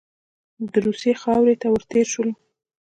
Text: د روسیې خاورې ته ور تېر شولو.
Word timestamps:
د 0.71 0.73
روسیې 0.87 1.13
خاورې 1.21 1.55
ته 1.61 1.67
ور 1.69 1.83
تېر 1.91 2.05
شولو. 2.13 2.33